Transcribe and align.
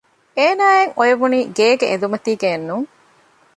އޭނާއަށް 0.37 0.93
އޮވެވުނީ 0.97 1.39
ގޭގެ 1.57 1.85
އެނދުމަތީގައެއް 1.89 2.65
ނޫން 2.67 2.87